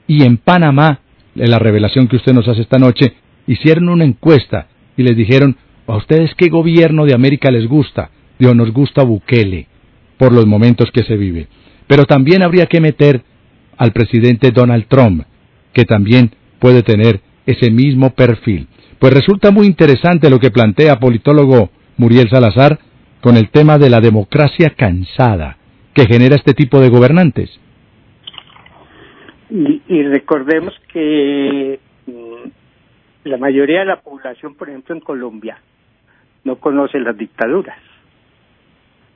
y 0.07 0.23
en 0.23 0.39
Panamá, 0.39 1.01
en 1.37 1.51
la 1.51 1.59
revelación 1.59 2.09
que 2.09 2.17
usted 2.17 2.33
nos 2.33 2.49
hace 2.49 2.63
esta 2.63 2.79
noche, 2.79 3.13
hicieron 3.47 3.91
una 3.91 4.05
encuesta 4.05 4.69
y 4.97 5.03
les 5.03 5.15
dijeron, 5.15 5.57
¿a 5.87 5.97
ustedes 5.97 6.35
qué 6.37 6.49
gobierno 6.49 7.05
de 7.05 7.15
América 7.15 7.51
les 7.51 7.67
gusta? 7.67 8.11
Dios, 8.39 8.57
nos 8.57 8.73
gusta 8.73 9.03
Bukele, 9.03 9.67
por 10.17 10.33
los 10.33 10.47
momentos 10.47 10.91
que 10.91 11.03
se 11.03 11.17
vive. 11.17 11.49
Pero 11.87 12.07
también 12.07 12.43
habría 12.43 12.65
que 12.65 12.81
meter 12.81 13.23
al 13.77 13.93
presidente 13.93 14.53
Donald 14.53 14.87
Trump, 14.89 15.25
que 15.73 15.85
también 15.85 16.31
puede 16.59 16.83
tener 16.83 17.21
ese 17.47 17.71
mismo 17.71 18.11
perfil. 18.11 18.69
Pues 18.99 19.13
resulta 19.13 19.51
muy 19.51 19.67
interesante 19.67 20.31
lo 20.31 20.39
que 20.39 20.51
plantea 20.51 20.99
politólogo 20.99 21.71
Muriel 21.97 22.29
Salazar 22.29 22.79
con 23.21 23.37
el 23.37 23.51
tema 23.51 23.79
de 23.79 23.91
la 23.91 24.01
democracia 24.01 24.71
cansada 24.71 25.57
que 25.95 26.07
genera 26.07 26.37
este 26.37 26.55
tipo 26.55 26.81
de 26.81 26.89
gobernantes. 26.89 27.51
Y, 29.51 30.03
recordemos 30.03 30.75
que 30.93 31.81
mm, 32.07 33.29
la 33.29 33.39
mayoría 33.39 33.81
de 33.81 33.87
la 33.87 34.01
población, 34.01 34.55
por 34.55 34.69
ejemplo, 34.69 34.95
en 34.95 35.01
Colombia, 35.01 35.59
no 36.45 36.57
conoce 36.57 37.01
las 37.01 37.17
dictaduras. 37.17 37.79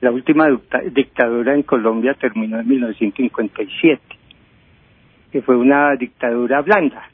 La 0.01 0.11
última 0.11 0.47
dictadura 0.91 1.53
en 1.53 1.63
Colombia 1.63 2.15
terminó 2.15 2.59
en 2.59 2.67
1957 2.67 4.22
que 5.33 5.41
fue 5.41 5.57
una 5.57 5.95
dictadura 5.95 6.61
blanda, 6.61 7.09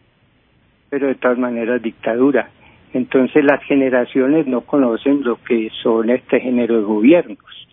pero 0.89 1.07
de 1.07 1.15
todas 1.15 1.37
maneras 1.37 1.81
dictadura. 1.81 2.49
Entonces 2.93 3.45
las 3.45 3.63
generaciones 3.63 4.45
no 4.45 4.61
conocen 4.61 5.23
lo 5.23 5.41
que 5.41 5.69
son 5.81 6.09
este 6.09 6.41
género 6.41 6.75
de 6.75 6.83
gobiernos. 6.83 7.67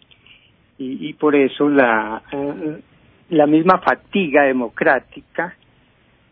y, 0.78 1.08
y 1.08 1.12
por 1.14 1.34
eso 1.34 1.68
la, 1.68 2.22
la 3.30 3.46
misma 3.48 3.78
fatiga 3.78 4.44
democrática 4.44 5.56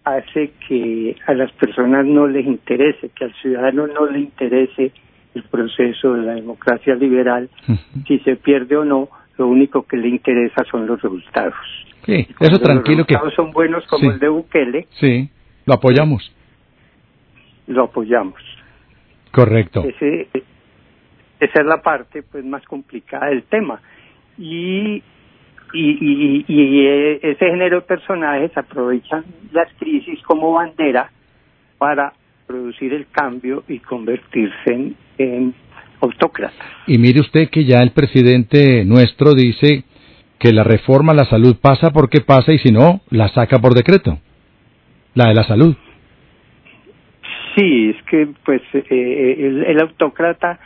hace 0.04 0.52
que 0.68 1.16
a 1.26 1.34
las 1.34 1.50
personas 1.52 2.06
no 2.06 2.28
les 2.28 2.46
interese, 2.46 3.08
que 3.08 3.24
al 3.24 3.34
ciudadano 3.42 3.88
no 3.88 4.06
le 4.06 4.20
interese 4.20 4.92
el 5.34 5.42
proceso 5.42 6.14
de 6.14 6.22
la 6.22 6.34
democracia 6.34 6.94
liberal, 6.94 7.50
si 8.06 8.20
se 8.20 8.36
pierde 8.36 8.76
o 8.76 8.84
no, 8.84 9.08
lo 9.38 9.48
único 9.48 9.82
que 9.86 9.96
le 9.96 10.08
interesa 10.08 10.64
son 10.70 10.86
los 10.86 11.00
resultados. 11.02 11.54
Sí, 12.06 12.26
eso 12.40 12.58
tranquilo 12.60 12.98
los 12.98 13.06
que... 13.06 13.14
resultados 13.14 13.34
son 13.34 13.52
buenos 13.52 13.86
como 13.86 14.02
Sí. 14.02 14.06
el 14.08 14.18
de 14.18 14.28
Bukele, 14.28 14.86
Sí, 15.00 15.30
lo 15.66 15.74
apoyamos. 15.74 16.32
lo 17.66 17.84
apoyamos. 17.84 18.40
Correcto. 19.32 19.82
Ese, 19.84 20.28
esa 21.40 21.60
es 21.60 21.66
la 21.66 21.82
parte 21.82 22.22
pues 22.22 22.44
más 22.44 22.62
complicada 22.66 23.26
del 23.28 23.42
tema. 23.44 23.80
Y, 24.38 25.02
y, 25.72 26.44
y, 26.44 26.44
y 26.46 26.86
ese 27.22 27.46
género 27.46 27.76
de 27.80 27.86
personajes 27.86 28.56
aprovechan 28.56 29.24
las 29.52 29.72
crisis 29.78 30.22
como 30.22 30.52
bandera 30.52 31.10
para 31.78 32.12
producir 32.46 32.92
el 32.92 33.06
cambio 33.08 33.64
y 33.66 33.78
convertirse 33.78 34.54
en, 34.72 34.94
en 35.18 35.54
autócratas. 36.04 36.66
Y 36.86 36.98
mire 36.98 37.20
usted 37.20 37.48
que 37.50 37.64
ya 37.64 37.78
el 37.80 37.90
presidente 37.90 38.84
nuestro 38.84 39.34
dice 39.34 39.84
que 40.38 40.52
la 40.52 40.64
reforma 40.64 41.12
a 41.12 41.16
la 41.16 41.24
salud 41.24 41.56
pasa 41.60 41.90
porque 41.90 42.20
pasa 42.20 42.52
y 42.52 42.58
si 42.58 42.70
no, 42.70 43.00
la 43.10 43.28
saca 43.28 43.58
por 43.58 43.74
decreto. 43.74 44.18
La 45.14 45.28
de 45.28 45.34
la 45.34 45.44
salud. 45.44 45.74
Sí, 47.56 47.90
es 47.90 48.02
que 48.04 48.28
pues 48.44 48.62
eh, 48.74 49.36
el, 49.38 49.64
el 49.64 49.80
autócrata 49.80 50.58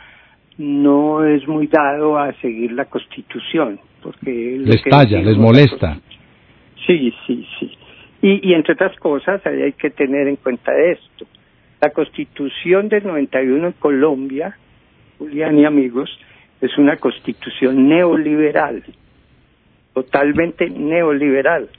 no 0.57 1.23
es 1.23 1.47
muy 1.47 1.67
dado 1.67 2.17
a 2.17 2.33
seguir 2.41 2.73
la 2.73 2.85
constitución, 2.85 3.79
porque 4.03 4.57
Les 4.59 4.83
talla, 4.83 5.21
les 5.21 5.37
molesta. 5.37 5.99
Sí, 6.85 7.13
sí, 7.25 7.47
sí. 7.59 7.71
Y, 8.21 8.49
y 8.49 8.53
entre 8.53 8.73
otras 8.73 8.97
cosas, 8.97 9.45
ahí 9.45 9.61
hay 9.61 9.73
que 9.73 9.89
tener 9.91 10.27
en 10.27 10.35
cuenta 10.35 10.71
esto. 10.77 11.25
La 11.79 11.91
constitución 11.91 12.89
del 12.89 13.05
91 13.05 13.67
en 13.67 13.73
Colombia, 13.73 14.57
Julián 15.19 15.59
y 15.59 15.65
amigos, 15.65 16.09
es 16.61 16.77
una 16.77 16.95
constitución 16.97 17.87
neoliberal, 17.87 18.83
totalmente 19.93 20.69
neoliberal. 20.69 21.69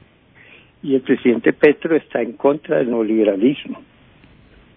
Y 0.83 0.95
el 0.95 1.01
presidente 1.03 1.53
Petro 1.53 1.97
está 1.97 2.23
en 2.23 2.35
contra 2.35 2.79
del 2.79 2.91
neoliberalismo. 2.91 3.83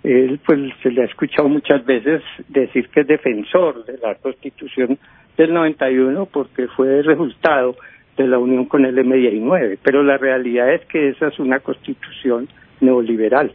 Él, 0.04 0.40
pues, 0.46 0.60
se 0.82 0.92
le 0.92 1.04
ha 1.04 1.06
escuchado 1.06 1.48
muchas 1.48 1.86
veces 1.86 2.22
decir 2.50 2.90
que 2.90 3.02
es 3.02 3.08
defensor 3.08 3.86
de 3.86 3.98
la 4.00 4.16
constitución 4.16 4.98
del 5.38 5.54
91 5.54 6.26
porque 6.26 6.68
fue 6.68 7.00
el 7.00 7.06
resultado 7.06 7.76
de 8.18 8.28
la 8.28 8.38
unión 8.38 8.66
con 8.66 8.86
el 8.86 8.98
M19, 8.98 9.80
pero 9.82 10.04
la 10.04 10.18
realidad 10.18 10.74
es 10.74 10.86
que 10.86 11.10
esa 11.10 11.28
es 11.28 11.40
una 11.40 11.60
constitución 11.60 12.48
neoliberal. 12.82 13.54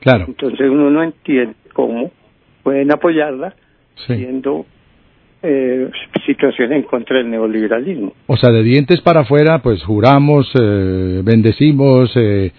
Claro. 0.00 0.26
Entonces 0.28 0.68
uno 0.68 0.90
no 0.90 1.02
entiende 1.02 1.54
cómo 1.72 2.12
pueden 2.62 2.92
apoyarla 2.92 3.54
Sí. 3.96 4.14
siendo 4.14 4.66
eh, 5.42 5.90
en 6.70 6.82
contra 6.82 7.18
del 7.18 7.30
neoliberalismo. 7.30 8.12
O 8.26 8.36
sea, 8.36 8.50
de 8.50 8.62
dientes 8.62 9.00
para 9.00 9.20
afuera, 9.20 9.60
pues 9.62 9.82
juramos, 9.84 10.50
eh, 10.60 11.22
bendecimos, 11.24 12.10
eh, 12.16 12.50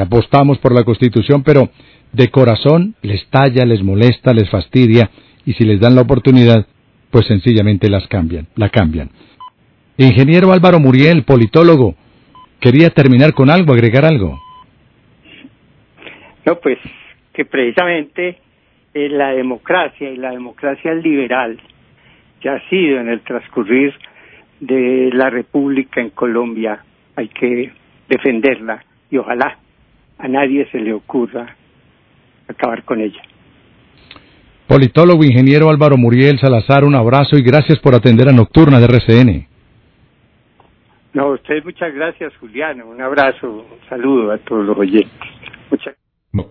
apostamos 0.00 0.58
por 0.58 0.74
la 0.74 0.84
Constitución, 0.84 1.42
pero 1.44 1.68
de 2.12 2.28
corazón 2.28 2.94
les 3.02 3.26
talla, 3.28 3.64
les 3.64 3.82
molesta, 3.82 4.32
les 4.32 4.48
fastidia, 4.50 5.10
y 5.44 5.52
si 5.52 5.64
les 5.64 5.80
dan 5.80 5.94
la 5.94 6.02
oportunidad, 6.02 6.66
pues 7.10 7.26
sencillamente 7.26 7.88
las 7.88 8.06
cambian, 8.08 8.46
la 8.56 8.70
cambian. 8.70 9.10
Ingeniero 9.98 10.52
Álvaro 10.52 10.80
Muriel, 10.80 11.24
politólogo, 11.24 11.94
quería 12.60 12.90
terminar 12.90 13.32
con 13.34 13.50
algo, 13.50 13.72
agregar 13.72 14.04
algo. 14.04 14.40
No, 16.44 16.58
pues 16.60 16.78
que 17.32 17.44
precisamente 17.44 18.38
eh, 18.96 19.10
la 19.10 19.32
democracia 19.32 20.08
y 20.10 20.16
la 20.16 20.30
democracia 20.30 20.94
liberal 20.94 21.60
que 22.40 22.48
ha 22.48 22.66
sido 22.70 22.98
en 22.98 23.10
el 23.10 23.20
transcurrir 23.20 23.92
de 24.58 25.10
la 25.12 25.28
República 25.28 26.00
en 26.00 26.08
Colombia, 26.08 26.82
hay 27.14 27.28
que 27.28 27.72
defenderla 28.08 28.82
y 29.10 29.18
ojalá 29.18 29.58
a 30.16 30.28
nadie 30.28 30.66
se 30.72 30.78
le 30.78 30.94
ocurra 30.94 31.54
acabar 32.48 32.84
con 32.84 33.02
ella. 33.02 33.20
Politólogo, 34.66 35.24
ingeniero 35.24 35.68
Álvaro 35.68 35.98
Muriel 35.98 36.38
Salazar, 36.38 36.82
un 36.82 36.94
abrazo 36.94 37.36
y 37.36 37.42
gracias 37.42 37.78
por 37.80 37.94
atender 37.94 38.30
a 38.30 38.32
Nocturna 38.32 38.80
de 38.80 38.86
RCN. 38.86 39.46
No, 41.12 41.24
a 41.24 41.34
ustedes 41.34 41.66
muchas 41.66 41.92
gracias, 41.92 42.34
Juliano. 42.38 42.86
Un 42.86 43.02
abrazo, 43.02 43.46
un 43.50 43.88
saludo 43.90 44.32
a 44.32 44.38
todos 44.38 44.64
los 44.64 44.78
oyentes. 44.78 45.28
Muchas 45.70 45.94